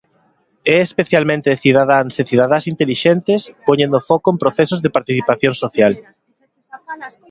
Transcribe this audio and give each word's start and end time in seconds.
E 0.73 0.75
especialmente 0.87 1.47
de 1.51 1.61
cidadáns 1.65 2.13
e 2.21 2.23
cidadás 2.31 2.67
intelixentes, 2.73 3.41
poñendo 3.67 3.99
foco 4.09 4.27
en 4.33 4.37
procesos 4.43 4.79
de 4.81 4.93
participación 4.97 5.53
social. 5.63 5.93